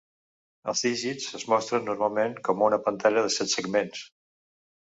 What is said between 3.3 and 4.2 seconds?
set segments.